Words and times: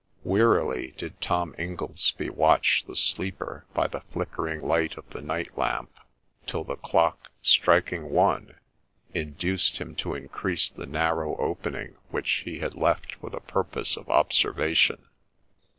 Wearily 0.23 0.95
did 0.97 1.21
Tom 1.21 1.53
Ingoldsby 1.59 2.31
watch 2.31 2.85
the 2.87 2.95
sleeper 2.95 3.65
by 3.75 3.85
the 3.85 4.01
flickering 4.11 4.63
light 4.63 4.97
of 4.97 5.07
the 5.11 5.21
night 5.21 5.55
lamp, 5.55 5.91
till 6.47 6.63
the 6.63 6.75
clock 6.75 7.29
striking 7.43 8.09
one, 8.09 8.55
induced 9.13 9.77
him 9.77 9.93
to 9.97 10.15
increase 10.15 10.71
the 10.71 10.87
narrow 10.87 11.35
opening 11.37 11.97
which 12.09 12.41
he 12.45 12.57
had 12.57 12.73
left 12.73 13.13
for 13.13 13.29
the 13.29 13.41
purpose 13.41 13.95
of 13.95 14.09
observation. 14.09 15.05